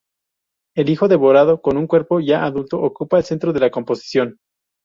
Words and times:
El 0.75 0.89
hijo 0.89 1.07
devorado, 1.07 1.61
con 1.61 1.77
un 1.77 1.85
cuerpo 1.85 2.19
ya 2.21 2.43
adulto, 2.43 2.81
ocupa 2.81 3.19
el 3.19 3.23
centro 3.23 3.53
de 3.53 3.59
la 3.59 3.69
composición. 3.69 4.39